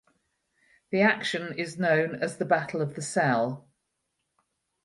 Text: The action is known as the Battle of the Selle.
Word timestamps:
The 0.89 1.01
action 1.01 1.53
is 1.59 1.77
known 1.77 2.15
as 2.23 2.37
the 2.37 2.43
Battle 2.45 2.81
of 2.81 2.95
the 2.95 3.03
Selle. 3.03 3.69